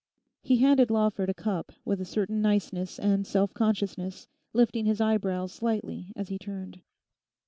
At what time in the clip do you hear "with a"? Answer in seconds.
1.85-2.05